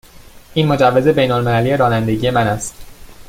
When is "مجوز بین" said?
0.67-1.31